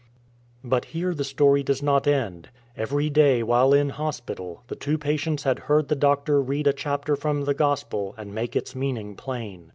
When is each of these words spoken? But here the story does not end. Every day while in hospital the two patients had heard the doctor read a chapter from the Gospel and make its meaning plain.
But 0.63 0.85
here 0.85 1.13
the 1.13 1.23
story 1.23 1.61
does 1.61 1.83
not 1.83 2.07
end. 2.07 2.49
Every 2.75 3.07
day 3.07 3.43
while 3.43 3.71
in 3.71 3.89
hospital 3.89 4.63
the 4.67 4.75
two 4.75 4.97
patients 4.97 5.43
had 5.43 5.59
heard 5.69 5.89
the 5.89 5.95
doctor 5.95 6.41
read 6.41 6.65
a 6.65 6.73
chapter 6.73 7.15
from 7.15 7.43
the 7.43 7.53
Gospel 7.53 8.15
and 8.17 8.33
make 8.33 8.55
its 8.55 8.73
meaning 8.73 9.13
plain. 9.15 9.69